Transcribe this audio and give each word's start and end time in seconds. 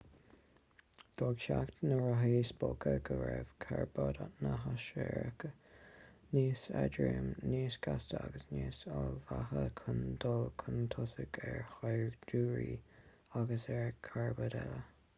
d'fhág 1.21 1.41
teacht 1.41 1.83
na 1.89 1.97
rothaí 1.97 2.39
spóca 2.49 2.93
go 3.09 3.17
raibh 3.19 3.51
carbaid 3.65 4.21
na 4.21 4.29
naisiriach 4.63 5.45
níos 6.31 6.63
éadroime 6.81 7.51
níos 7.51 7.77
gasta 7.89 8.23
agus 8.23 8.49
níos 8.55 8.81
ullmhaithe 8.95 9.67
chun 9.83 10.03
dul 10.25 10.45
chun 10.63 10.81
tosaigh 10.95 11.39
ar 11.51 11.61
shaighdiúirí 11.77 12.73
agus 13.43 13.71
ar 13.77 13.95
charbaid 14.11 14.59
eile 14.63 14.83